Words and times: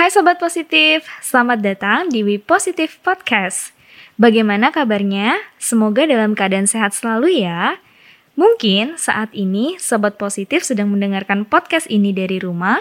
Hai 0.00 0.08
Sobat 0.08 0.40
Positif, 0.40 1.04
selamat 1.20 1.60
datang 1.60 2.08
di 2.08 2.24
We 2.24 2.40
Positive 2.40 2.88
Podcast. 3.04 3.76
Bagaimana 4.16 4.72
kabarnya? 4.72 5.36
Semoga 5.60 6.08
dalam 6.08 6.32
keadaan 6.32 6.64
sehat 6.64 6.96
selalu 6.96 7.44
ya. 7.44 7.76
Mungkin 8.32 8.96
saat 8.96 9.28
ini 9.36 9.76
Sobat 9.76 10.16
Positif 10.16 10.64
sedang 10.64 10.88
mendengarkan 10.88 11.44
podcast 11.44 11.84
ini 11.92 12.16
dari 12.16 12.40
rumah, 12.40 12.80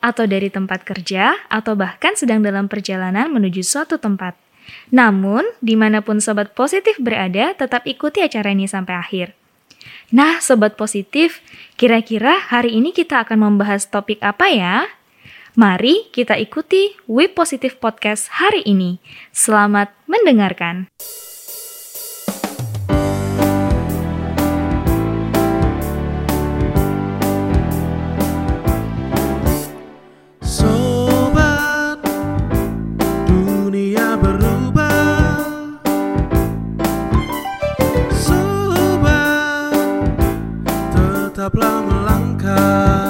atau 0.00 0.24
dari 0.24 0.48
tempat 0.48 0.88
kerja, 0.88 1.36
atau 1.52 1.76
bahkan 1.76 2.16
sedang 2.16 2.40
dalam 2.40 2.64
perjalanan 2.64 3.28
menuju 3.28 3.60
suatu 3.60 4.00
tempat. 4.00 4.32
Namun, 4.88 5.44
di 5.60 5.76
mana 5.76 6.00
pun 6.00 6.16
Sobat 6.16 6.56
Positif 6.56 6.96
berada, 6.96 7.52
tetap 7.52 7.84
ikuti 7.84 8.24
acara 8.24 8.56
ini 8.56 8.64
sampai 8.64 8.96
akhir. 8.96 9.36
Nah, 10.16 10.40
Sobat 10.40 10.80
Positif, 10.80 11.44
kira-kira 11.76 12.40
hari 12.40 12.80
ini 12.80 12.96
kita 12.96 13.20
akan 13.28 13.36
membahas 13.36 13.84
topik 13.92 14.16
apa 14.24 14.48
ya? 14.48 14.88
Mari 15.58 16.06
kita 16.14 16.38
ikuti 16.38 16.94
We 17.10 17.26
Positive 17.26 17.82
Podcast 17.82 18.30
hari 18.30 18.62
ini. 18.62 19.02
Selamat 19.34 19.90
mendengarkan. 20.06 20.86
Tetaplah 40.94 41.82
melangkah. 41.82 43.07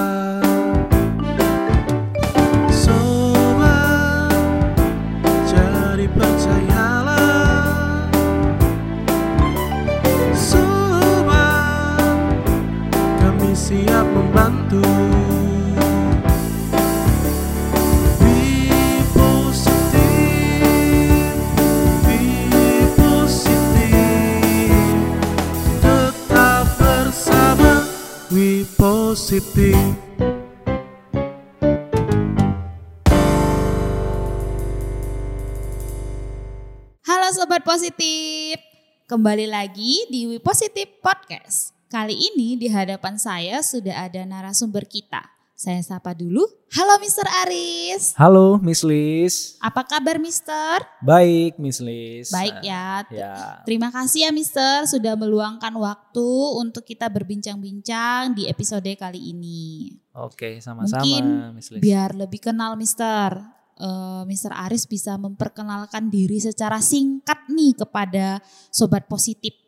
Halo 37.09 37.33
Sobat 37.33 37.65
Positif, 37.65 38.61
kembali 39.09 39.49
lagi 39.49 40.05
di 40.13 40.29
We 40.29 40.37
Positive 40.45 41.01
Podcast. 41.01 41.73
Kali 41.89 42.13
ini 42.13 42.61
di 42.61 42.69
hadapan 42.69 43.17
saya 43.17 43.65
sudah 43.65 44.13
ada 44.13 44.29
narasumber 44.29 44.85
kita. 44.85 45.38
Saya 45.59 45.83
sapa 45.83 46.15
dulu. 46.15 46.47
Halo 46.71 47.03
Mr. 47.03 47.27
Aris. 47.43 48.15
Halo 48.15 48.63
Miss 48.63 48.87
Liz. 48.87 49.59
Apa 49.59 49.83
kabar 49.83 50.15
Mister? 50.23 50.87
Baik 51.03 51.59
Miss 51.59 51.83
Liz. 51.83 52.31
Baik 52.31 52.63
ya. 52.63 53.03
Ya. 53.11 53.67
Terima 53.67 53.91
kasih 53.91 54.23
ya 54.23 54.31
Mister 54.31 54.87
sudah 54.87 55.19
meluangkan 55.19 55.75
waktu 55.75 56.31
untuk 56.63 56.87
kita 56.87 57.11
berbincang-bincang 57.11 58.39
di 58.39 58.47
episode 58.47 58.87
kali 58.95 59.35
ini. 59.35 59.99
Oke, 60.15 60.63
sama-sama 60.63 61.51
Miss 61.51 61.75
Liz. 61.75 61.83
Biar 61.83 62.15
lebih 62.15 62.39
kenal 62.39 62.79
Mister, 62.79 63.43
eh, 63.83 64.23
Mister 64.31 64.55
Aris 64.55 64.87
bisa 64.87 65.19
memperkenalkan 65.19 66.07
diri 66.07 66.39
secara 66.39 66.79
singkat 66.79 67.51
nih 67.51 67.75
kepada 67.75 68.39
Sobat 68.71 69.11
Positif. 69.11 69.59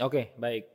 Oke, 0.00 0.32
baik. 0.40 0.73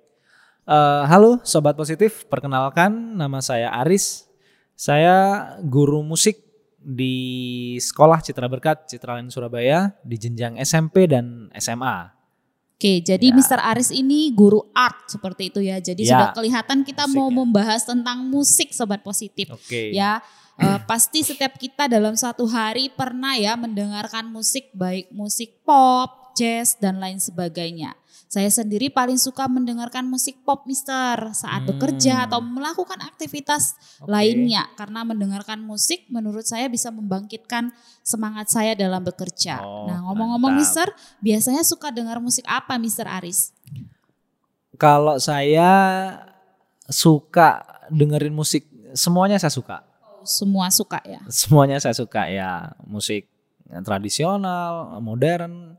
Eh, 0.70 1.04
halo 1.10 1.42
Sobat 1.42 1.74
Positif, 1.74 2.30
perkenalkan 2.30 3.18
nama 3.18 3.42
saya 3.42 3.74
Aris. 3.82 4.30
Saya 4.78 5.50
guru 5.66 6.06
musik 6.06 6.46
di 6.78 7.74
Sekolah 7.82 8.22
Citra 8.22 8.46
Berkat 8.46 8.86
Citraland 8.86 9.34
Surabaya 9.34 9.98
di 10.06 10.22
jenjang 10.22 10.62
SMP 10.62 11.10
dan 11.10 11.50
SMA. 11.58 12.14
Oke, 12.78 13.02
jadi 13.02 13.34
Ya. 13.34 13.36
Mr. 13.36 13.60
Aris 13.66 13.90
ini 13.90 14.30
guru 14.30 14.62
art 14.78 15.10
seperti 15.10 15.50
itu 15.50 15.58
ya. 15.58 15.82
Jadi 15.82 16.06
Ya, 16.06 16.14
sudah 16.14 16.30
kelihatan 16.38 16.86
kita 16.86 17.10
mau 17.10 17.28
musik 17.28 17.34
ya. 17.34 17.38
membahas 17.42 17.82
tentang 17.90 18.18
musik 18.30 18.70
sobat 18.70 19.02
positif. 19.02 19.50
Oke. 19.50 19.90
Ya, 19.90 20.22
eh, 20.62 20.78
pasti 20.90 21.26
setiap 21.26 21.58
kita 21.58 21.90
dalam 21.90 22.14
satu 22.14 22.46
hari 22.46 22.94
pernah 22.94 23.34
ya 23.34 23.58
mendengarkan 23.58 24.30
musik 24.30 24.70
baik 24.78 25.10
musik 25.10 25.66
pop, 25.66 26.38
jazz 26.38 26.78
dan 26.78 27.02
lain 27.02 27.18
sebagainya. 27.18 27.98
Saya 28.30 28.46
sendiri 28.54 28.94
paling 28.94 29.18
suka 29.18 29.50
mendengarkan 29.50 30.06
musik 30.06 30.46
pop 30.46 30.70
Mister 30.70 31.34
saat 31.34 31.66
Hmm. 31.66 31.74
bekerja 31.74 32.30
atau 32.30 32.38
melakukan 32.46 33.02
aktivitas 33.02 33.74
Oke. 34.06 34.06
lainnya 34.06 34.70
karena 34.78 35.02
mendengarkan 35.02 35.58
musik 35.66 36.06
menurut 36.14 36.46
saya 36.46 36.70
bisa 36.70 36.94
membangkitkan 36.94 37.74
semangat 38.06 38.54
saya 38.54 38.78
dalam 38.78 39.02
bekerja. 39.02 39.66
Oh, 39.66 39.90
nah, 39.90 40.06
ngomong-ngomong. 40.06 40.62
Mister, 40.62 40.94
biasanya 41.26 41.66
suka 41.66 41.90
dengar 41.90 42.22
musik 42.22 42.46
apa 42.46 42.78
Mister 42.78 43.10
Aris? 43.10 43.50
Kalau 44.78 45.18
saya 45.18 45.74
suka 46.86 47.66
dengerin 47.90 48.38
musik, 48.38 48.70
semuanya 48.94 49.42
saya 49.42 49.50
suka. 49.50 49.82
Semua 50.22 50.70
suka 50.70 51.02
ya. 51.02 51.18
Semuanya 51.34 51.82
saya 51.82 51.98
suka 51.98 52.30
ya, 52.30 52.78
musik 52.86 53.26
tradisional, 53.82 55.02
modern, 55.02 55.74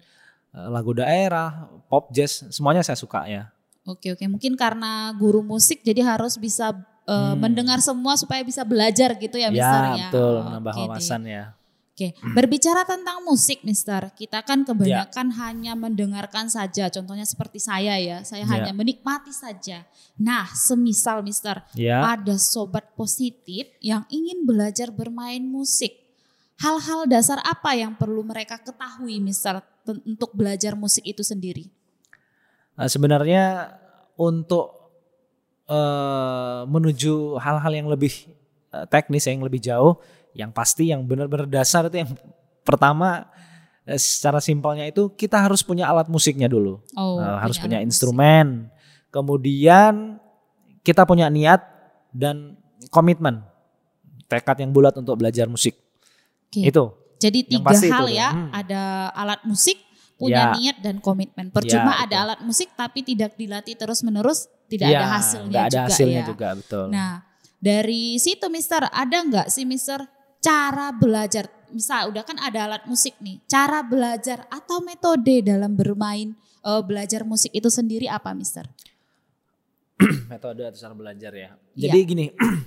lagu 0.51 0.91
daerah, 0.93 1.71
pop, 1.87 2.11
jazz, 2.11 2.47
semuanya 2.51 2.83
saya 2.83 2.99
suka 2.99 3.27
ya. 3.27 3.51
Oke 3.87 4.13
oke, 4.13 4.25
mungkin 4.27 4.55
karena 4.55 5.11
guru 5.15 5.41
musik 5.41 5.81
jadi 5.81 6.05
harus 6.05 6.37
bisa 6.37 6.75
uh, 7.07 7.33
Hmm. 7.33 7.39
mendengar 7.39 7.79
semua 7.81 8.15
supaya 8.15 8.43
bisa 8.43 8.63
belajar 8.63 9.15
gitu 9.17 9.35
ya, 9.35 9.49
Mister 9.51 9.83
ya. 9.97 10.11
betul, 10.11 10.35
Oke 10.37 10.47
menambah 10.47 10.73
deh. 10.75 10.83
wawasan 10.87 11.23
ya. 11.27 11.45
Oke, 11.91 12.17
berbicara 12.33 12.81
tentang 12.89 13.21
musik, 13.29 13.61
Mister, 13.61 14.09
kita 14.17 14.41
kan 14.41 14.65
kebanyakan 14.65 15.37
hanya 15.37 15.77
mendengarkan 15.77 16.49
saja. 16.49 16.89
Contohnya 16.89 17.29
seperti 17.29 17.61
saya 17.61 18.01
ya, 18.01 18.25
saya 18.25 18.49
Ya. 18.49 18.57
hanya 18.57 18.73
menikmati 18.73 19.29
saja. 19.37 19.85
Nah, 20.17 20.49
semisal 20.49 21.21
Mister 21.21 21.61
Ya, 21.77 22.01
ada 22.01 22.41
sobat 22.41 22.89
positif 22.97 23.69
yang 23.85 24.09
ingin 24.09 24.49
belajar 24.49 24.89
bermain 24.89 25.45
musik. 25.45 25.93
Hal-hal 26.57 27.05
dasar 27.05 27.41
apa 27.45 27.77
yang 27.77 27.93
perlu 27.97 28.25
mereka 28.25 28.57
ketahui, 28.57 29.21
Mister, 29.21 29.61
untuk 29.87 30.31
belajar 30.33 30.75
musik 30.75 31.05
itu 31.05 31.23
sendiri? 31.23 31.69
eh, 32.77 32.89
sebenarnya 32.89 33.77
untuk 34.17 34.93
eh, 35.67 36.61
menuju 36.67 37.37
hal-hal 37.39 37.73
yang 37.73 37.89
lebih 37.89 38.13
eh, 38.73 38.87
teknis, 38.89 39.27
yang 39.27 39.45
lebih 39.45 39.61
jauh, 39.61 39.99
yang 40.33 40.51
pasti 40.51 40.89
yang 40.89 41.05
benar-benar 41.05 41.49
dasar 41.51 41.89
itu 41.89 42.01
yang 42.07 42.11
pertama 42.63 43.27
eh, 43.85 43.99
secara 43.99 44.39
simpelnya 44.39 44.87
itu 44.87 45.11
kita 45.13 45.41
harus 45.41 45.61
punya 45.65 45.89
alat 45.89 46.07
musiknya 46.09 46.47
dulu. 46.47 46.81
Oh, 46.95 47.19
Eh, 47.21 47.37
harus 47.41 47.57
punya 47.59 47.81
alat 47.81 47.89
musik. 47.89 47.97
instrumen. 47.97 48.47
Kemudian 49.11 50.23
kita 50.81 51.03
punya 51.03 51.27
niat 51.27 51.61
dan 52.15 52.57
komitmen, 52.89 53.43
tekad 54.31 54.63
yang 54.63 54.71
bulat 54.71 54.95
untuk 54.97 55.19
belajar 55.19 55.51
musik. 55.51 55.75
Oke. 56.49 56.67
Itu. 56.71 56.95
Jadi 57.21 57.39
tiga 57.45 57.71
itu 57.77 57.93
hal 57.93 58.07
ya, 58.09 58.29
Hmm. 58.33 58.49
ada 58.51 58.83
alat 59.13 59.45
musik, 59.45 59.77
punya 60.17 60.51
Ya. 60.51 60.57
niat 60.57 60.77
dan 60.81 60.97
komitmen. 60.99 61.53
Percuma 61.53 61.93
Ya, 61.95 61.99
ada 62.01 62.09
betul. 62.09 62.25
alat 62.25 62.41
musik 62.43 62.69
tapi 62.73 63.05
tidak 63.05 63.37
dilatih 63.37 63.77
terus-menerus, 63.77 64.49
tidak 64.67 64.89
Ya, 64.89 65.05
ada 65.05 65.07
hasilnya 65.21 65.61
ada 65.61 65.71
juga 65.71 65.85
hasilnya 65.87 66.23
ya. 66.25 66.29
juga 66.29 66.49
betul. 66.57 66.85
Nah, 66.89 67.13
dari 67.57 68.17
situ 68.17 68.47
Mister, 68.49 68.89
ada 68.89 69.19
nggak 69.21 69.47
sih 69.49 69.65
Mister 69.65 70.01
cara 70.41 70.91
belajar? 70.91 71.49
Misal 71.71 72.11
udah 72.11 72.25
kan 72.25 72.41
ada 72.41 72.67
alat 72.67 72.85
musik 72.85 73.15
nih, 73.21 73.39
cara 73.47 73.85
belajar 73.85 74.49
atau 74.49 74.81
metode 74.81 75.45
dalam 75.45 75.77
bermain 75.77 76.33
eh, 76.61 76.83
belajar 76.85 77.25
musik 77.25 77.53
itu 77.53 77.69
sendiri 77.69 78.05
apa 78.05 78.33
Mister? 78.33 78.69
Metode 80.33 80.65
atau 80.65 80.79
cara 80.79 80.95
belajar 80.97 81.33
ya. 81.33 81.51
Iya. 81.73 81.89
Jadi 81.89 81.99
gini, 82.05 82.27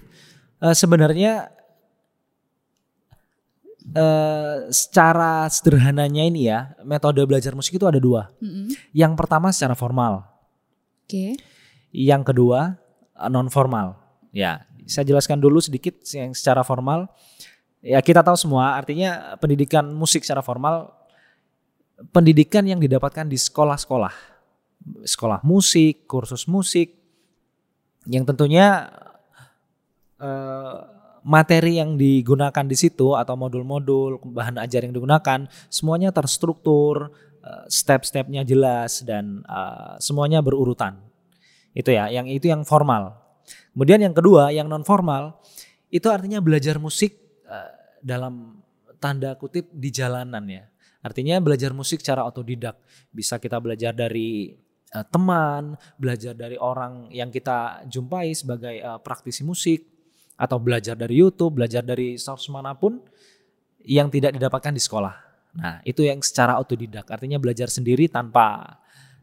eh, 0.66 0.76
sebenarnya 0.76 1.50
eh, 3.92 4.72
secara 4.72 5.52
sederhananya 5.52 6.24
ini 6.24 6.48
ya, 6.48 6.72
metode 6.88 7.20
belajar 7.28 7.52
musik 7.52 7.76
itu 7.76 7.84
ada 7.84 8.00
dua. 8.00 8.32
Mm-mm. 8.40 8.72
Yang 8.96 9.14
pertama 9.20 9.52
secara 9.52 9.76
formal, 9.76 10.24
Oke, 11.04 11.36
yang 11.92 12.24
kedua 12.24 12.80
non 13.28 13.52
formal. 13.52 14.00
Ya, 14.32 14.66
saya 14.88 15.06
jelaskan 15.06 15.44
dulu 15.44 15.60
sedikit 15.60 16.00
yang 16.16 16.32
secara 16.32 16.64
formal. 16.64 17.12
Ya 17.84 18.00
kita 18.00 18.24
tahu 18.24 18.40
semua 18.40 18.80
artinya 18.80 19.36
pendidikan 19.44 19.92
musik 19.92 20.24
secara 20.24 20.40
formal 20.40 20.96
pendidikan 22.16 22.64
yang 22.64 22.80
didapatkan 22.80 23.28
di 23.28 23.36
sekolah-sekolah. 23.36 24.16
Sekolah 25.04 25.40
musik, 25.44 26.08
kursus 26.08 26.48
musik 26.48 27.04
yang 28.08 28.28
tentunya 28.28 28.92
eh, 30.20 30.80
materi 31.24 31.80
yang 31.80 31.96
digunakan 31.96 32.64
di 32.68 32.76
situ 32.76 33.16
atau 33.16 33.34
modul-modul 33.40 34.20
bahan 34.22 34.60
ajar 34.60 34.84
yang 34.84 34.94
digunakan 34.94 35.48
semuanya 35.72 36.12
terstruktur, 36.12 37.12
eh, 37.42 37.66
step-stepnya 37.72 38.44
jelas 38.44 39.02
dan 39.08 39.42
eh, 39.48 39.96
semuanya 40.04 40.44
berurutan. 40.44 41.00
Itu 41.74 41.90
ya, 41.90 42.12
yang 42.12 42.30
itu 42.30 42.52
yang 42.52 42.68
formal. 42.68 43.18
Kemudian 43.74 44.00
yang 44.00 44.14
kedua, 44.14 44.54
yang 44.54 44.70
non 44.70 44.86
formal 44.86 45.42
itu 45.90 46.06
artinya 46.12 46.44
belajar 46.44 46.78
musik 46.78 47.18
eh, 47.48 47.72
dalam 48.04 48.64
tanda 49.04 49.36
kutip 49.36 49.68
di 49.72 49.90
jalanan 49.92 50.48
ya. 50.48 50.64
Artinya 51.04 51.36
belajar 51.44 51.76
musik 51.76 52.00
secara 52.00 52.24
otodidak. 52.24 52.80
Bisa 53.12 53.36
kita 53.38 53.60
belajar 53.60 53.92
dari 53.92 54.56
eh, 54.90 55.06
teman, 55.12 55.76
belajar 56.00 56.34
dari 56.34 56.56
orang 56.56 57.12
yang 57.12 57.28
kita 57.28 57.84
jumpai 57.92 58.32
sebagai 58.34 58.76
eh, 58.80 59.00
praktisi 59.04 59.44
musik 59.44 59.93
atau 60.44 60.60
belajar 60.60 61.00
dari 61.00 61.24
YouTube, 61.24 61.64
belajar 61.64 61.80
dari 61.80 62.20
source 62.20 62.52
mana 62.52 62.76
pun 62.76 63.00
yang 63.88 64.12
tidak 64.12 64.36
didapatkan 64.36 64.76
di 64.76 64.82
sekolah. 64.84 65.16
Nah, 65.54 65.80
itu 65.88 66.04
yang 66.04 66.20
secara 66.20 66.58
otodidak, 66.60 67.08
artinya 67.08 67.40
belajar 67.40 67.70
sendiri 67.72 68.12
tanpa 68.12 68.76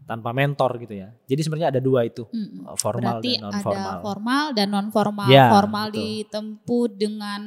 tanpa 0.07 0.35
mentor 0.35 0.75
gitu 0.83 0.99
ya. 0.99 1.15
Jadi 1.23 1.41
sebenarnya 1.47 1.69
ada 1.71 1.79
dua 1.79 2.03
itu, 2.03 2.27
eh, 2.35 2.75
formal 2.75 3.23
Berarti 3.23 3.31
dan 3.39 3.43
non 3.47 3.53
ada 3.55 3.63
formal. 3.63 3.97
formal 4.03 4.45
dan 4.59 4.67
non 4.67 4.89
formal. 4.91 5.29
Ya, 5.31 5.47
formal 5.55 5.87
betul. 5.91 6.01
ditempuh 6.03 6.85
dengan 6.99 7.41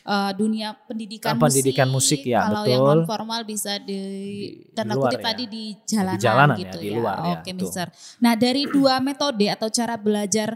eh, 0.00 0.32
dunia 0.32 0.72
pendidikan, 0.88 1.36
Ah, 1.36 1.40
pendidikan 1.44 1.88
musik, 1.88 2.24
ya, 2.24 2.40
Kalau 2.48 2.64
yang 2.64 2.80
betul. 2.80 2.88
non 2.96 3.02
formal 3.04 3.40
bisa 3.44 3.76
di, 3.80 4.00
Di- 4.00 4.72
tanda 4.72 4.96
di 4.96 5.00
luar 5.00 5.12
kutip 5.12 5.20
ya. 5.20 5.26
tadi 5.28 5.44
di 5.48 5.64
jalanan, 5.84 6.20
jalanan 6.20 6.56
ya, 6.56 6.60
gitu 6.64 6.76
di 6.80 6.88
ya. 6.88 6.96
luar 6.96 7.16
ya, 7.20 7.24
Oke, 7.36 7.50
betul. 7.52 7.56
Mister. 7.68 7.86
Nah, 8.20 8.32
dari 8.36 8.62
dua 8.68 8.94
metode 9.04 9.46
atau 9.52 9.68
cara 9.68 9.94
belajar 10.00 10.48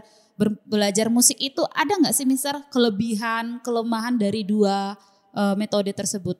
belajar 0.67 1.07
musik 1.07 1.39
itu 1.39 1.63
ada 1.71 1.95
nggak 1.95 2.15
sih, 2.15 2.27
Mister, 2.27 2.55
kelebihan, 2.71 3.63
kelemahan 3.63 4.19
dari 4.19 4.43
dua 4.43 4.99
eh, 5.31 5.55
metode 5.55 5.91
tersebut? 5.95 6.39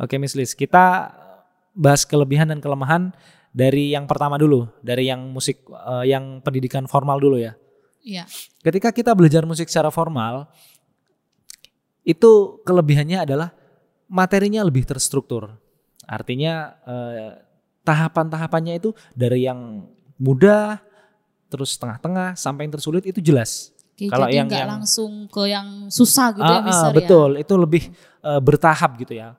Oke 0.00 0.18
Miss 0.18 0.34
Liz, 0.34 0.54
kita 0.56 1.14
bahas 1.76 2.02
kelebihan 2.02 2.50
dan 2.50 2.58
kelemahan 2.58 3.14
dari 3.52 3.92
yang 3.92 4.08
pertama 4.08 4.40
dulu, 4.40 4.70
dari 4.80 5.10
yang 5.10 5.30
musik 5.30 5.62
eh, 5.68 6.10
yang 6.10 6.40
pendidikan 6.40 6.86
formal 6.86 7.18
dulu 7.18 7.38
ya. 7.38 7.54
Iya. 8.02 8.26
Ketika 8.62 8.90
kita 8.90 9.14
belajar 9.14 9.46
musik 9.46 9.70
secara 9.70 9.90
formal, 9.94 10.50
itu 12.02 12.58
kelebihannya 12.66 13.22
adalah 13.22 13.54
materinya 14.10 14.66
lebih 14.66 14.82
terstruktur. 14.82 15.54
Artinya 16.06 16.74
eh, 16.82 17.30
tahapan-tahapannya 17.86 18.78
itu 18.78 18.90
dari 19.14 19.46
yang 19.46 19.86
mudah, 20.18 20.82
terus 21.52 21.76
tengah-tengah 21.76 22.32
sampai 22.34 22.64
yang 22.64 22.72
tersulit 22.72 23.04
itu 23.04 23.20
jelas. 23.20 23.68
Oke, 23.92 24.08
Kalau 24.08 24.24
jadi 24.24 24.40
yang- 24.40 24.48
nggak 24.48 24.62
yang- 24.64 24.72
langsung 24.80 25.12
ke 25.28 25.42
yang 25.46 25.68
susah 25.86 26.32
gitu 26.32 26.40
ya, 26.42 26.56
Ah, 26.58 26.64
ah, 26.64 26.66
Mister 26.66 26.90
ya. 26.90 26.96
betul, 26.96 27.30
itu 27.36 27.54
lebih 27.54 27.82
eh, 28.22 28.40
bertahap 28.40 28.96
gitu 28.96 29.12
ya. 29.12 29.36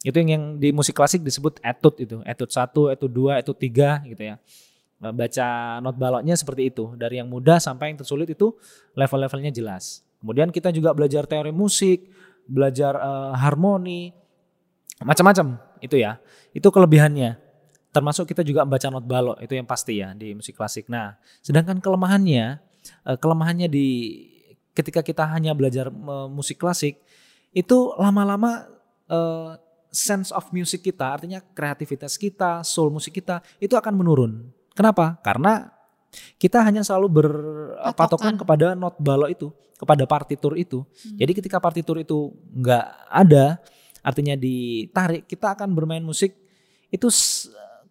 Itu 0.00 0.14
yang, 0.22 0.30
yang 0.30 0.44
di 0.56 0.70
musik 0.70 0.94
klasik 0.94 1.20
disebut 1.20 1.58
etude 1.58 1.98
itu, 1.98 2.16
etude 2.22 2.52
1, 2.52 2.94
etude 2.94 3.10
2, 3.10 3.32
etude 3.36 3.58
3 3.58 4.06
gitu 4.06 4.22
ya. 4.22 4.38
Eh, 4.96 5.10
Baca 5.10 5.46
not 5.80 5.98
baloknya 5.98 6.32
seperti 6.32 6.70
itu, 6.70 6.94
dari 6.94 7.18
yang 7.18 7.26
mudah 7.26 7.58
sampai 7.58 7.90
yang 7.90 7.98
tersulit 7.98 8.30
itu 8.30 8.54
level-levelnya 8.94 9.50
jelas. 9.50 10.06
Kemudian 10.16 10.48
kita 10.48 10.70
juga 10.70 10.94
belajar 10.94 11.26
teori 11.26 11.50
musik, 11.50 12.06
belajar 12.46 12.94
eh, 12.94 13.32
harmoni, 13.36 14.14
macam-macam 15.02 15.60
itu 15.80 15.96
ya. 15.98 16.16
Itu 16.52 16.70
kelebihannya. 16.70 17.36
Termasuk 17.96 18.28
kita 18.28 18.44
juga 18.44 18.68
membaca 18.68 18.92
not 18.92 19.08
balok, 19.08 19.40
itu 19.40 19.56
yang 19.56 19.64
pasti 19.64 20.04
ya 20.04 20.12
di 20.12 20.36
musik 20.36 20.52
klasik. 20.52 20.84
Nah, 20.92 21.16
sedangkan 21.40 21.80
kelemahannya, 21.80 22.60
eh, 23.08 23.16
kelemahannya 23.16 23.72
di 23.72 23.88
ketika 24.76 25.00
kita 25.00 25.24
hanya 25.32 25.56
belajar 25.56 25.88
eh, 25.88 26.28
musik 26.28 26.60
klasik, 26.60 27.00
itu 27.56 27.96
lama-lama 27.96 28.68
eh, 29.08 29.56
sense 29.88 30.28
of 30.28 30.44
music 30.52 30.84
kita, 30.84 31.16
artinya 31.16 31.40
kreativitas 31.40 32.20
kita, 32.20 32.60
soul 32.68 32.92
musik 32.92 33.16
kita, 33.16 33.40
itu 33.56 33.72
akan 33.72 33.96
menurun. 33.96 34.44
Kenapa? 34.76 35.16
Karena 35.24 35.72
kita 36.36 36.60
hanya 36.60 36.84
selalu 36.84 37.08
berpatokan 37.08 37.96
Patokan. 37.96 38.34
kepada 38.36 38.66
not 38.76 39.00
balok 39.00 39.32
itu, 39.32 39.48
kepada 39.80 40.04
partitur 40.04 40.52
itu. 40.52 40.84
Hmm. 40.84 41.16
Jadi 41.16 41.32
ketika 41.32 41.56
partitur 41.56 41.96
itu 41.96 42.36
nggak 42.52 42.86
ada, 43.08 43.56
artinya 44.04 44.36
ditarik, 44.36 45.24
kita 45.24 45.56
akan 45.56 45.72
bermain 45.72 46.04
musik 46.04 46.36
itu 46.92 47.08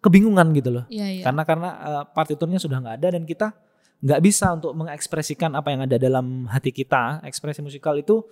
kebingungan 0.06 0.54
gitu 0.54 0.70
loh. 0.70 0.84
Iya, 0.86 1.06
iya. 1.10 1.22
Karena 1.26 1.42
karena 1.42 1.70
eh, 1.74 2.04
partiturnya 2.14 2.62
sudah 2.62 2.78
nggak 2.78 2.96
ada 3.02 3.08
dan 3.18 3.22
kita 3.26 3.50
nggak 3.98 4.20
bisa 4.22 4.54
untuk 4.54 4.72
mengekspresikan 4.78 5.56
apa 5.58 5.74
yang 5.74 5.82
ada 5.82 5.96
dalam 5.98 6.46
hati 6.46 6.70
kita. 6.70 7.20
Ekspresi 7.26 7.60
musikal 7.60 7.98
itu 7.98 8.22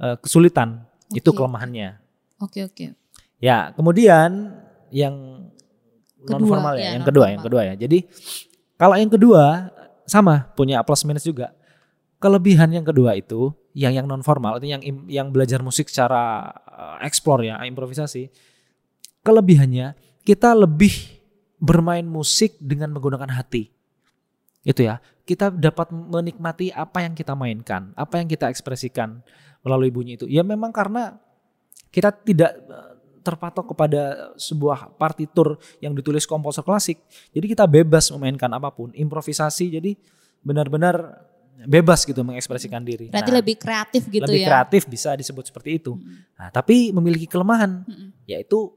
eh, 0.00 0.16
kesulitan. 0.16 0.88
Itu 1.12 1.34
Oke. 1.34 1.44
kelemahannya. 1.44 2.00
Oke, 2.40 2.64
oke. 2.64 2.96
Ya, 3.40 3.72
kemudian 3.76 4.56
yang 4.88 5.46
non 6.24 6.42
formal 6.44 6.76
ya, 6.76 6.92
ya, 6.92 7.00
yang 7.00 7.04
kedua, 7.04 7.26
yang 7.32 7.42
kedua 7.44 7.62
ya. 7.72 7.74
Jadi 7.76 8.04
kalau 8.76 8.96
yang 8.96 9.12
kedua 9.12 9.72
sama 10.08 10.50
punya 10.56 10.80
plus 10.82 11.04
minus 11.04 11.24
juga. 11.24 11.52
Kelebihan 12.20 12.68
yang 12.68 12.84
kedua 12.84 13.16
itu 13.16 13.48
yang 13.72 13.96
yang 13.96 14.04
non 14.04 14.20
formal 14.20 14.60
itu 14.60 14.68
yang 14.68 14.82
yang 15.08 15.28
belajar 15.32 15.64
musik 15.64 15.88
secara 15.88 16.52
eh, 16.68 17.08
explore 17.08 17.48
ya, 17.48 17.60
improvisasi. 17.64 18.28
Kelebihannya 19.20 20.09
kita 20.24 20.52
lebih 20.52 20.92
bermain 21.60 22.04
musik 22.04 22.56
dengan 22.60 22.92
menggunakan 22.96 23.28
hati. 23.36 23.68
Itu 24.64 24.84
ya. 24.84 25.00
Kita 25.24 25.52
dapat 25.52 25.92
menikmati 25.94 26.74
apa 26.74 27.04
yang 27.06 27.14
kita 27.14 27.36
mainkan, 27.38 27.94
apa 27.94 28.18
yang 28.18 28.26
kita 28.26 28.50
ekspresikan 28.50 29.22
melalui 29.62 29.92
bunyi 29.92 30.16
itu. 30.18 30.26
Ya 30.26 30.42
memang 30.42 30.72
karena 30.72 31.20
kita 31.92 32.10
tidak 32.12 32.56
eh, 32.56 32.92
terpatok 33.20 33.76
kepada 33.76 34.32
sebuah 34.40 34.96
partitur 34.96 35.60
yang 35.78 35.92
ditulis 35.92 36.24
komposer 36.24 36.64
klasik. 36.64 36.98
Jadi 37.30 37.46
kita 37.52 37.68
bebas 37.68 38.08
memainkan 38.16 38.50
apa 38.50 38.72
pun, 38.72 38.90
improvisasi. 38.96 39.76
Jadi 39.76 39.92
benar-benar 40.40 41.28
bebas 41.68 42.08
gitu 42.08 42.24
mengekspresikan 42.24 42.80
diri. 42.80 43.12
Berarti 43.12 43.32
Nah, 43.32 43.38
lebih 43.44 43.56
kreatif 43.60 44.08
gitu 44.08 44.24
lebih 44.24 44.44
ya. 44.44 44.48
kreatif 44.48 44.88
bisa 44.88 45.12
disebut 45.12 45.52
seperti 45.52 45.76
itu. 45.76 45.92
Mm-mm. 45.92 46.40
Nah, 46.40 46.48
tapi 46.48 46.88
memiliki 46.88 47.28
kelemahan 47.28 47.84
Mm-mm. 47.84 48.08
yaitu 48.24 48.72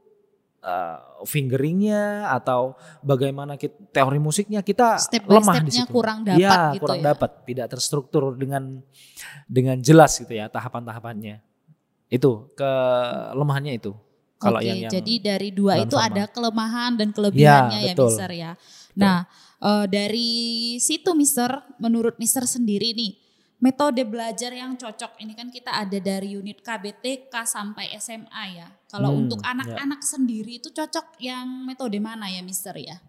uh, 0.64 1.22
fingeringnya 1.28 2.32
atau 2.32 2.72
bagaimana 3.04 3.60
kita, 3.60 3.76
teori 3.92 4.16
musiknya 4.16 4.64
kita 4.64 4.96
Step 4.96 5.28
lemah 5.28 5.60
di 5.60 5.72
situ. 5.76 5.92
kurang 5.92 6.24
dapat 6.24 6.40
Iya, 6.40 6.58
gitu 6.74 6.82
kurang 6.88 7.00
ya. 7.04 7.06
dapat, 7.12 7.30
tidak 7.44 7.66
terstruktur 7.76 8.32
dengan 8.34 8.80
dengan 9.44 9.76
jelas 9.78 10.16
gitu 10.16 10.32
ya 10.32 10.48
tahapan-tahapannya. 10.48 11.44
Itu 12.08 12.50
kelemahannya 12.56 13.76
itu. 13.76 13.92
Kalau 14.40 14.60
Oke, 14.60 14.68
yang, 14.68 14.88
yang 14.88 14.92
jadi 14.92 15.14
dari 15.22 15.48
dua 15.56 15.80
itu 15.80 15.96
ada 15.96 16.28
kelemahan 16.28 17.00
dan 17.00 17.16
kelebihannya 17.16 17.80
ya, 17.80 17.94
betul. 17.96 18.12
Mister 18.12 18.30
ya. 18.34 18.52
Nah, 18.92 19.24
eh, 19.62 19.86
dari 19.88 20.30
situ 20.76 21.16
Mister, 21.16 21.64
menurut 21.80 22.20
Mister 22.20 22.44
sendiri 22.44 22.92
nih, 22.92 23.23
metode 23.64 24.04
belajar 24.04 24.52
yang 24.52 24.76
cocok 24.76 25.16
ini 25.18 25.32
kan 25.32 25.48
kita 25.48 25.72
ada 25.72 25.96
dari 25.96 26.36
unit 26.36 26.60
KBTK 26.60 27.32
sampai 27.48 27.96
SMA 27.96 28.60
ya. 28.60 28.68
Kalau 28.86 29.08
Hmm, 29.10 29.24
untuk 29.24 29.40
anak-anak 29.40 30.04
sendiri 30.04 30.60
itu 30.60 30.68
cocok 30.68 31.16
yang 31.18 31.64
metode 31.64 31.96
mana 31.98 32.28
ya 32.28 32.44
Mister 32.44 32.76
ya? 32.76 33.00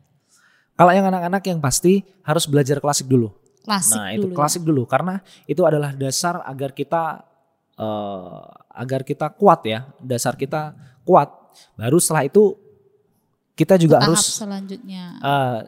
kalau 0.75 0.91
yang 0.91 1.07
anak-anak 1.07 1.43
yang 1.47 1.59
pasti 1.59 2.03
harus 2.19 2.47
belajar 2.47 2.79
klasik 2.79 3.07
dulu. 3.07 3.31
Klasik 3.63 3.95
nah, 3.95 4.11
itu 4.11 4.27
dulu. 4.27 4.31
ya. 4.31 4.37
klasik 4.37 4.61
dulu 4.63 4.83
karena 4.85 5.13
itu 5.43 5.63
adalah 5.63 5.91
dasar 5.91 6.43
agar 6.43 6.71
kita 6.71 7.23
eh, 7.75 8.43
agar 8.75 9.01
kita 9.03 9.31
kuat 9.33 9.63
ya, 9.63 9.87
dasar 9.99 10.35
kita 10.35 10.75
kuat. 11.03 11.31
Baru 11.75 11.95
setelah 11.99 12.27
itu 12.27 12.59
kita 13.55 13.79
juga 13.79 14.03
Tahap 14.03 14.11
harus 14.11 14.23
selanjutnya. 14.35 15.03
eh, 15.15 15.59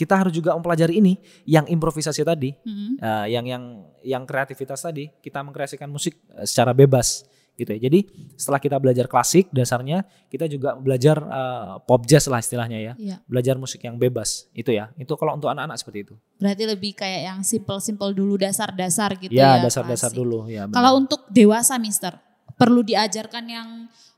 kita 0.00 0.16
harus 0.16 0.32
juga 0.32 0.56
mempelajari 0.56 0.96
ini 0.96 1.20
yang 1.44 1.68
improvisasi 1.68 2.24
tadi, 2.24 2.56
Hmm. 2.64 2.96
eh, 2.96 3.26
yang 3.36 3.44
yang 3.44 3.64
yang 4.00 4.22
kreativitas 4.24 4.80
tadi, 4.80 5.12
kita 5.20 5.44
mengkreasikan 5.44 5.92
musik 5.92 6.16
eh, 6.32 6.48
secara 6.48 6.72
bebas 6.72 7.28
gitu 7.52 7.76
ya. 7.76 7.92
Jadi 7.92 8.08
setelah 8.40 8.56
kita 8.56 8.80
belajar 8.80 9.04
klasik 9.04 9.52
dasarnya, 9.52 10.08
kita 10.32 10.48
juga 10.48 10.72
belajar 10.80 11.20
eh, 11.20 11.72
pop 11.84 12.08
jazz 12.08 12.24
lah 12.32 12.40
istilahnya 12.40 12.80
ya. 12.80 12.92
Iya. 12.96 13.16
Belajar 13.28 13.60
musik 13.60 13.84
yang 13.84 14.00
bebas 14.00 14.48
itu 14.56 14.72
ya. 14.72 14.88
Itu 14.96 15.20
kalau 15.20 15.36
untuk 15.36 15.52
anak-anak 15.52 15.76
seperti 15.76 16.08
itu. 16.08 16.14
Berarti 16.40 16.64
lebih 16.64 16.96
kayak 16.96 17.20
yang 17.28 17.38
simple-simple 17.44 18.16
dulu 18.16 18.40
dasar-dasar 18.40 19.20
gitu 19.20 19.36
ya. 19.36 19.60
ya 19.60 19.68
dasar-dasar 19.68 20.08
klasik. 20.08 20.16
dulu 20.16 20.48
ya. 20.48 20.64
benar. 20.64 20.80
Kalau 20.80 20.92
untuk 20.96 21.20
dewasa, 21.28 21.76
Mister, 21.76 22.16
perlu 22.60 22.84
diajarkan 22.84 23.44
yang 23.48 23.68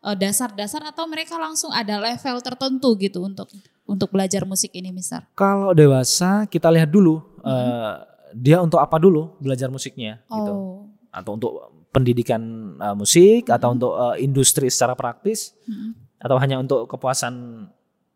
eh, 0.02 0.16
dasar-dasar 0.18 0.82
atau 0.82 1.06
mereka 1.06 1.38
langsung 1.38 1.70
ada 1.70 2.02
level 2.02 2.42
tertentu 2.42 2.99
gitu 2.99 3.22
untuk 3.22 3.46
untuk 3.87 4.11
belajar 4.11 4.42
musik 4.42 4.75
ini, 4.75 4.90
Mister? 4.90 5.22
Kalau 5.32 5.70
dewasa 5.70 6.50
kita 6.50 6.66
lihat 6.75 6.90
dulu 6.90 7.22
eh, 7.46 7.94
dia 8.34 8.58
untuk 8.58 8.82
apa 8.82 8.99
dulu 8.99 9.38
belajar 9.38 9.70
musiknya 9.70 10.18
gitu. 10.26 10.52
Oh, 10.52 10.90
Atau 11.12 11.37
untuk 11.38 11.52
pendidikan 11.92 12.42
eh, 12.76 12.94
musik 12.99 13.46
atau 13.46 13.70
Mhm. 13.70 13.76
untuk 13.78 13.92
eh, 13.94 14.16
industri 14.25 14.66
secara 14.66 14.99
praktis 14.99 15.54
Mm-mm. 15.68 15.94
atau 16.18 16.37
hanya 16.40 16.58
untuk 16.58 16.88
kepuasan 16.88 17.66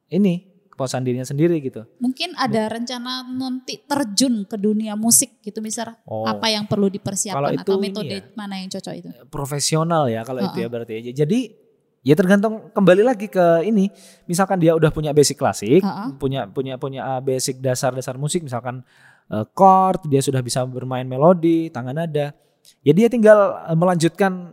ini 0.09 0.56
kepuasan 0.77 1.01
dirinya 1.09 1.25
sendiri 1.25 1.57
gitu. 1.65 1.89
Mungkin 2.05 2.37
ada 2.37 2.69
rencana 2.69 3.25
nanti 3.25 3.81
terjun 3.81 4.45
ke 4.45 4.61
dunia 4.61 4.93
musik 4.93 5.41
gitu 5.41 5.65
misal 5.65 5.97
Oh. 6.05 6.29
apa 6.29 6.53
yang 6.53 6.69
perlu 6.69 6.93
Kalau 6.93 6.97
dipersiapkan 7.01 7.57
itu 7.57 7.65
atau 7.65 7.81
metode 7.81 8.17
ya. 8.21 8.37
mana 8.37 8.61
yang 8.61 8.69
cocok 8.69 8.93
itu? 8.93 9.09
profesional 9.33 10.05
ya 10.13 10.21
kalau 10.29 10.45
itu 10.45 10.61
ya 10.61 10.69
berarti 10.69 11.01
ya. 11.01 11.25
Jadi 11.25 11.41
ya 12.05 12.13
tergantung 12.13 12.69
kembali 12.77 13.03
lagi 13.03 13.27
ke 13.33 13.65
ini. 13.65 13.89
Misalkan 14.29 14.61
dia 14.61 14.77
udah 14.77 14.93
punya 14.93 15.17
basic 15.17 15.41
klasik, 15.41 15.81
Ha-ha. 15.81 16.13
punya 16.21 16.45
punya 16.47 16.77
punya 16.77 17.17
uh, 17.17 17.23
basic 17.25 17.59
dasar-dasar 17.59 18.21
musik 18.21 18.45
misalkan 18.45 18.85
uh, 19.33 19.49
chord, 19.57 20.05
dia 20.13 20.21
sudah 20.21 20.45
bisa 20.45 20.63
bermain 20.69 21.09
melodi, 21.09 21.73
tangan 21.73 21.97
nada. 21.97 22.37
Ya 22.85 22.93
dia 22.93 23.09
tinggal 23.09 23.65
uh, 23.65 23.73
melanjutkan 23.73 24.53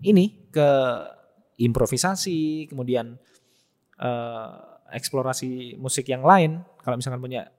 ini 0.00 0.48
ke 0.54 0.68
improvisasi, 1.58 2.66
kemudian 2.70 3.16
uh, 3.98 4.73
eksplorasi 4.94 5.74
musik 5.76 6.06
yang 6.06 6.22
lain 6.22 6.62
kalau 6.80 6.94
misalkan 6.94 7.18
punya 7.18 7.50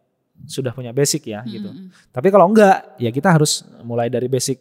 sudah 0.44 0.72
punya 0.72 0.92
basic 0.92 1.27
ya 1.27 1.44
gitu. 1.44 1.68
Mm-mm. 1.68 1.92
Tapi 2.10 2.27
kalau 2.27 2.48
enggak, 2.48 2.96
ya 2.98 3.08
kita 3.08 3.32
harus 3.32 3.63
mulai 3.82 4.08
dari 4.08 4.27
basic 4.27 4.60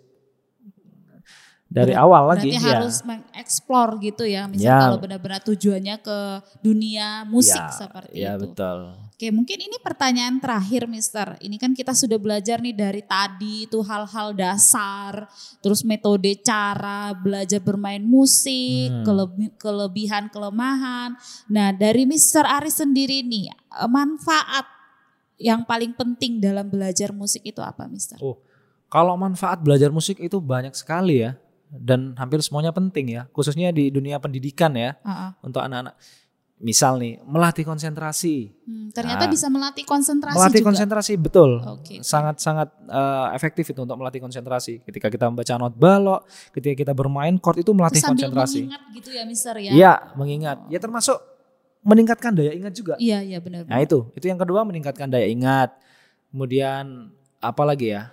dari 1.67 1.91
Berat- 1.91 2.05
awal 2.07 2.23
lagi. 2.31 2.55
Berarti 2.55 2.63
ya. 2.63 2.75
harus 2.79 2.97
mengeksplor 3.03 3.89
gitu 3.99 4.23
ya. 4.23 4.47
Misal 4.47 4.63
Ya. 4.63 4.79
kalau 4.87 4.99
benar-benar 5.03 5.41
tujuannya 5.43 5.97
ke 5.99 6.19
dunia 6.63 7.27
musik 7.27 7.59
Ya, 7.59 7.75
seperti 7.75 8.15
ya, 8.15 8.39
itu. 8.39 8.47
betul. 8.47 8.79
Oke, 9.15 9.31
mungkin 9.31 9.63
ini 9.63 9.79
pertanyaan 9.79 10.43
terakhir, 10.43 10.91
Mister. 10.91 11.39
Ini 11.39 11.55
kan 11.55 11.71
kita 11.71 11.95
sudah 11.95 12.19
belajar 12.19 12.59
nih 12.59 12.75
dari 12.75 12.99
tadi 12.99 13.63
itu 13.63 13.79
hal-hal 13.79 14.35
dasar, 14.35 15.31
terus 15.63 15.87
metode 15.87 16.35
cara 16.43 17.15
belajar 17.15 17.63
bermain 17.63 18.03
musik, 18.03 18.91
Hmm. 18.91 19.07
kelebi- 19.07 19.55
kelebihan, 19.55 20.27
kelemahan. 20.35 21.15
Nah, 21.47 21.71
dari 21.71 22.11
Mister 22.11 22.43
Aris 22.43 22.83
sendiri 22.83 23.23
nih, 23.23 23.55
eh, 23.55 23.87
manfaat 23.87 24.67
yang 25.39 25.63
paling 25.63 25.95
penting 25.95 26.43
dalam 26.43 26.67
belajar 26.67 27.15
musik 27.15 27.47
itu 27.47 27.63
apa, 27.63 27.87
Mister? 27.87 28.19
Oh, 28.19 28.43
kalau 28.91 29.15
manfaat 29.15 29.63
belajar 29.63 29.95
musik 29.95 30.19
itu 30.19 30.43
banyak 30.43 30.75
sekali 30.75 31.23
ya. 31.23 31.39
Dan 31.75 32.15
hampir 32.15 32.39
semuanya 32.39 32.71
penting 32.71 33.19
ya. 33.19 33.27
Khususnya 33.35 33.75
di 33.75 33.91
dunia 33.91 34.23
pendidikan 34.23 34.71
ya. 34.79 34.95
Ah, 35.03 35.11
ah. 35.11 35.31
Untuk 35.43 35.59
anak-anak. 35.59 35.99
Misal 36.65 36.97
nih, 36.97 37.21
melatih 37.29 37.61
konsentrasi. 37.61 38.49
Hmm, 38.65 38.89
ternyata 38.89 39.29
Nah, 39.29 39.33
bisa 39.37 39.53
melatih 39.53 39.85
konsentrasi 39.85 40.33
melatih 40.33 40.65
juga. 40.65 40.69
konsentrasi, 40.73 41.13
betul. 41.21 41.61
Oke. 41.61 42.01
Sangat-sangat 42.01 42.73
eh, 42.89 43.27
efektif 43.37 43.69
itu 43.69 43.85
untuk 43.85 44.01
melatih 44.01 44.25
konsentrasi. 44.25 44.81
Ketika 44.81 45.13
kita 45.13 45.29
membaca 45.29 45.61
not 45.61 45.77
balok, 45.77 46.25
ketika 46.57 46.73
kita 46.73 46.93
bermain 46.97 47.37
chord 47.37 47.61
itu 47.61 47.69
melatih 47.77 48.01
Terus 48.01 48.09
sambil 48.09 48.33
konsentrasi. 48.33 48.65
mengingat 48.65 48.83
gitu 48.97 49.11
ya, 49.13 49.23
Mister 49.29 49.55
ya? 49.61 49.73
Iya, 49.77 49.93
mengingat. 50.17 50.57
Ya 50.73 50.81
termasuk 50.81 51.21
meningkatkan 51.85 52.33
daya 52.33 52.57
ingat 52.57 52.73
juga. 52.73 52.97
Iya, 52.97 53.21
iya 53.21 53.39
benar. 53.45 53.69
Nah 53.69 53.85
itu, 53.85 54.09
itu 54.17 54.25
yang 54.25 54.41
kedua 54.41 54.65
meningkatkan 54.65 55.13
daya 55.13 55.29
ingat. 55.29 55.69
Kemudian 56.33 57.13
apa 57.45 57.63
lagi 57.69 57.93
ya? 57.93 58.09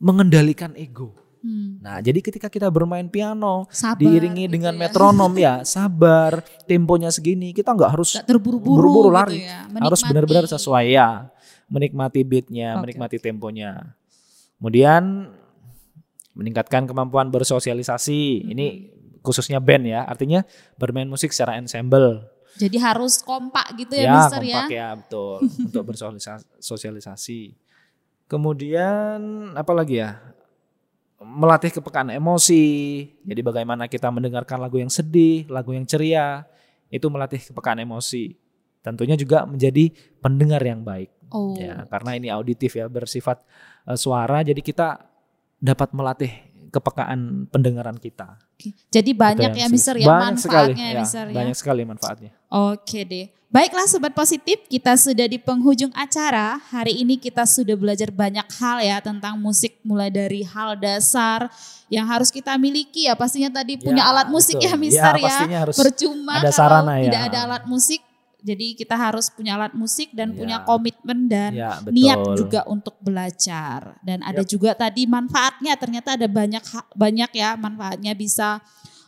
Mengendalikan 0.00 0.72
ego. 0.72 1.12
Hmm, 1.40 1.80
Nah 1.80 2.04
jadi 2.04 2.20
ketika 2.20 2.52
kita 2.52 2.68
bermain 2.68 3.08
piano 3.08 3.64
sabar 3.72 3.96
diiringi 3.96 4.44
gitu 4.44 4.60
dengan 4.60 4.76
ya. 4.76 4.80
metronom 4.86 5.32
ya, 5.48 5.54
sabar, 5.64 6.44
temponya 6.68 7.08
segini, 7.08 7.56
kita 7.56 7.72
nggak 7.72 7.90
harus 7.96 8.20
buru-buru 8.28 9.08
gitu 9.08 9.08
lari. 9.08 9.48
ya. 9.48 9.64
harus 9.80 10.04
benar-benar 10.04 10.44
sesuai 10.44 10.92
ya, 10.92 11.32
menikmati 11.72 12.20
beatnya, 12.28 12.76
Oke, 12.76 12.92
menikmati 12.92 13.16
temponya. 13.16 13.96
Kemudian 14.60 15.32
meningkatkan 16.36 16.84
kemampuan 16.84 17.32
bersosialisasi. 17.32 18.52
Ini 18.52 18.66
khususnya 19.24 19.60
band 19.60 19.88
ya, 19.88 20.04
artinya 20.04 20.44
bermain 20.76 21.08
musik 21.08 21.32
secara 21.32 21.56
ensemble. 21.56 22.20
Jadi 22.60 22.76
harus 22.76 23.24
kompak 23.24 23.72
gitu 23.80 23.96
ya, 23.96 24.04
ya, 24.04 24.14
Mister 24.20 24.42
ya. 24.44 24.52
kompak 24.60 24.72
ya, 24.72 24.88
betul 24.98 25.36
untuk 25.72 25.82
bersosialisasi. 25.96 27.56
Kemudian 28.28 29.18
apa 29.58 29.72
lagi 29.74 29.98
ya? 30.04 30.20
Melatih 31.20 31.68
kepekaan 31.68 32.08
emosi. 32.10 32.64
Jadi 33.22 33.40
bagaimana 33.44 33.86
kita 33.86 34.08
mendengarkan 34.08 34.56
lagu 34.56 34.80
yang 34.80 34.88
sedih, 34.88 35.44
lagu 35.52 35.76
yang 35.76 35.84
ceria, 35.84 36.48
itu 36.88 37.06
melatih 37.12 37.38
kepekaan 37.38 37.78
emosi. 37.84 38.34
Tentunya 38.80 39.14
juga 39.14 39.44
menjadi 39.44 39.92
pendengar 40.24 40.64
yang 40.64 40.80
baik. 40.80 41.12
Oh. 41.30 41.54
Ya, 41.54 41.86
karena 41.86 42.18
ini 42.18 42.32
auditif 42.32 42.74
ya, 42.74 42.90
bersifat 42.90 43.44
eh, 43.86 43.94
suara 43.94 44.42
jadi 44.42 44.58
kita 44.58 45.06
dapat 45.60 45.92
melatih 45.92 46.32
kepekaan 46.70 47.50
pendengaran 47.50 47.98
kita. 47.98 48.38
Jadi 48.88 49.10
banyak 49.12 49.52
Itu 49.56 49.60
ya 49.60 49.66
Mister 49.66 49.94
ya 49.98 50.06
Banyak 50.06 50.38
sekali, 50.38 50.72
manfaatnya 50.72 50.86
ya 50.86 50.92
ya, 50.94 51.00
Mister 51.02 51.24
ya. 51.26 51.34
Banyak 51.34 51.56
sekali 51.56 51.82
manfaatnya. 51.84 52.30
Oke 52.48 53.02
deh. 53.04 53.26
Baiklah 53.50 53.82
sobat 53.90 54.14
positif, 54.14 54.62
kita 54.70 54.94
sudah 54.94 55.26
di 55.26 55.34
penghujung 55.34 55.90
acara. 55.98 56.54
Hari 56.70 57.02
ini 57.02 57.18
kita 57.18 57.42
sudah 57.42 57.74
belajar 57.74 58.14
banyak 58.14 58.46
hal 58.62 58.78
ya 58.78 59.02
tentang 59.02 59.34
musik 59.42 59.82
mulai 59.82 60.06
dari 60.06 60.46
hal 60.46 60.78
dasar 60.78 61.50
yang 61.90 62.06
harus 62.06 62.30
kita 62.30 62.54
miliki 62.54 63.10
ya 63.10 63.18
pastinya 63.18 63.50
tadi 63.50 63.74
punya 63.74 64.06
Ya, 64.06 64.14
alat 64.14 64.30
musik 64.30 64.54
betul. 64.54 64.70
ya 64.70 64.74
Mister 64.78 65.14
Ya, 65.18 65.42
ya. 65.50 65.62
Percuma 65.66 66.38
ada 66.38 66.54
kalau 66.54 66.54
sarana 66.54 67.02
ya. 67.02 67.10
tidak 67.10 67.22
ada 67.26 67.38
alat 67.50 67.64
musik. 67.66 67.98
Jadi 68.40 68.74
kita 68.74 68.96
harus 68.96 69.28
punya 69.28 69.54
alat 69.54 69.72
musik 69.72 70.10
dan 70.10 70.32
Ya. 70.32 70.36
punya 70.36 70.56
komitmen 70.64 71.28
dan 71.28 71.50
Ya, 71.52 71.78
betul. 71.78 71.92
niat 71.94 72.18
juga 72.36 72.60
untuk 72.66 72.96
belajar 73.00 74.00
dan 74.00 74.20
ada 74.20 74.42
juga 74.42 74.72
tadi 74.72 75.04
manfaatnya 75.04 75.76
ternyata 75.76 76.16
ada 76.16 76.24
banyak 76.24 76.62
banyak 76.92 77.30
ya 77.32 77.54
manfaatnya 77.54 78.12
bisa 78.12 78.58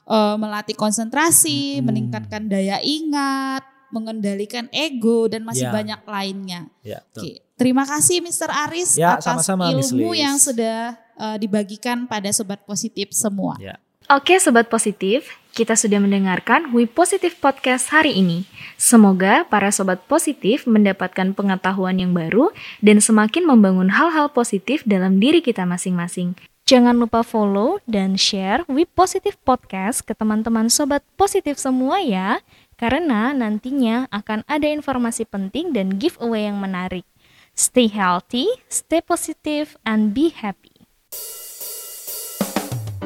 eh, 0.03 0.35
melatih 0.35 0.75
konsentrasi, 0.75 1.79
Hmm. 1.79 1.87
meningkatkan 1.87 2.51
daya 2.51 2.83
ingat, 2.83 3.62
mengendalikan 3.95 4.67
ego 4.75 5.31
dan 5.31 5.47
masih 5.47 5.69
Ya. 5.69 5.73
banyak 5.73 6.01
lainnya. 6.03 6.61
Ya, 6.83 6.99
betul. 7.07 7.23
Oke, 7.23 7.33
terima 7.55 7.85
kasih 7.87 8.19
Mr. 8.19 8.51
Aris 8.67 8.99
Ya, 8.99 9.15
atas 9.15 9.31
sama-sama, 9.31 9.71
Miss 9.71 9.95
ilmu 9.95 10.11
yang 10.12 10.43
sudah 10.43 10.99
eh, 11.12 11.37
dibagikan 11.39 12.11
pada 12.11 12.27
sobat 12.35 12.67
positif 12.67 13.15
semua. 13.15 13.55
Ya. 13.62 13.79
Oke 14.12 14.37
Sobat 14.37 14.69
Positif, 14.69 15.40
kita 15.57 15.73
sudah 15.73 15.97
mendengarkan 15.97 16.69
We 16.76 16.85
Positive 16.85 17.33
Podcast 17.33 17.97
hari 17.97 18.12
ini. 18.12 18.45
Semoga 18.76 19.49
para 19.49 19.73
Sobat 19.73 20.04
Positif 20.04 20.69
mendapatkan 20.69 21.33
pengetahuan 21.33 21.97
yang 21.97 22.12
baru 22.12 22.52
dan 22.85 23.00
semakin 23.00 23.49
membangun 23.49 23.88
hal-hal 23.88 24.28
positif 24.28 24.85
dalam 24.85 25.16
diri 25.16 25.40
kita 25.40 25.64
masing-masing. 25.64 26.37
Jangan 26.69 27.00
lupa 27.00 27.25
follow 27.25 27.81
dan 27.88 28.21
share 28.21 28.69
We 28.69 28.85
Positive 28.85 29.40
Podcast 29.49 30.04
ke 30.04 30.12
teman-teman 30.12 30.69
Sobat 30.69 31.00
Positif 31.16 31.57
semua 31.57 32.04
ya, 32.04 32.45
karena 32.76 33.33
nantinya 33.33 34.12
akan 34.12 34.45
ada 34.45 34.69
informasi 34.69 35.25
penting 35.25 35.73
dan 35.73 35.97
giveaway 35.97 36.52
yang 36.52 36.61
menarik. 36.61 37.09
Stay 37.57 37.88
healthy, 37.88 38.45
stay 38.69 39.00
positive, 39.00 39.73
and 39.88 40.12
be 40.12 40.37
happy. 40.37 40.72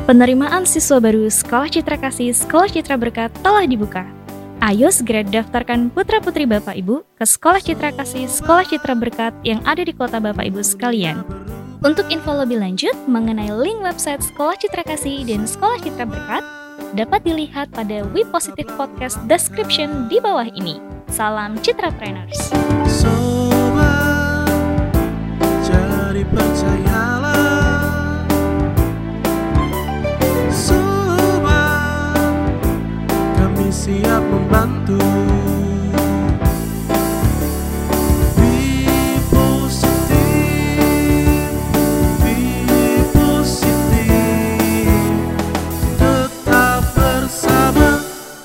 Penerimaan 0.07 0.63
siswa 0.63 1.03
baru 1.03 1.27
Sekolah 1.27 1.67
Citra 1.67 1.99
Kasih 1.99 2.31
Sekolah 2.31 2.71
Citra 2.71 2.95
Berkat 2.95 3.27
telah 3.43 3.67
dibuka. 3.67 4.07
Ayo 4.63 4.87
segera 4.95 5.27
daftarkan 5.27 5.91
putra-putri 5.91 6.47
Bapak 6.47 6.79
Ibu 6.79 7.03
ke 7.19 7.27
Sekolah 7.27 7.59
Citra 7.59 7.91
Kasih 7.91 8.31
Sekolah 8.31 8.63
Citra 8.63 8.95
Berkat 8.95 9.35
yang 9.43 9.59
ada 9.67 9.83
di 9.83 9.91
kota 9.91 10.23
Bapak 10.23 10.47
Ibu 10.47 10.63
sekalian. 10.63 11.27
Untuk 11.83 12.07
info 12.07 12.39
lebih 12.39 12.63
lanjut 12.63 12.95
mengenai 13.11 13.51
link 13.51 13.83
website 13.83 14.23
Sekolah 14.23 14.55
Citra 14.55 14.87
Kasih 14.87 15.27
dan 15.27 15.43
Sekolah 15.43 15.83
Citra 15.83 16.07
Berkat, 16.07 16.47
dapat 16.95 17.27
dilihat 17.27 17.75
pada 17.75 18.07
We 18.15 18.23
Positive 18.31 18.71
Podcast 18.79 19.19
description 19.27 20.07
di 20.07 20.23
bawah 20.23 20.47
ini. 20.47 20.79
Salam 21.11 21.59
Citrapreneurs. 21.67 22.55
Sobat, 22.87 24.47
jadi 25.67 26.23
percayalah 26.31 27.06
siap 33.73 34.23
membantu. 34.23 34.99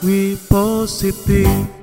We 0.02 0.36
Positif 0.50 1.81